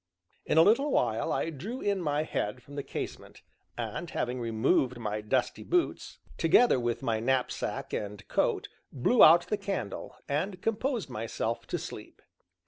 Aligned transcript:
In 0.47 0.57
a 0.57 0.63
little 0.63 0.89
while, 0.89 1.31
I 1.31 1.51
drew 1.51 1.79
in 1.79 2.01
my 2.01 2.23
head 2.23 2.63
from 2.63 2.73
the 2.73 2.81
casement, 2.81 3.43
and, 3.77 4.09
having 4.09 4.39
removed 4.41 4.97
my 4.97 5.21
dusty 5.21 5.61
boots, 5.63 6.17
together 6.39 6.79
with 6.79 7.03
my 7.03 7.19
knapsack 7.19 7.93
and 7.93 8.27
coat, 8.27 8.67
blew 8.91 9.23
out 9.23 9.45
the 9.49 9.57
candle, 9.57 10.15
and 10.27 10.59
composed 10.59 11.11
myself 11.11 11.67
to 11.67 11.77
sleep. 11.77 12.23